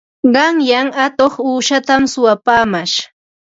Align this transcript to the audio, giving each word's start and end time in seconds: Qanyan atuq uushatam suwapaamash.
Qanyan 0.35 0.87
atuq 1.05 1.33
uushatam 1.49 2.03
suwapaamash. 2.11 2.97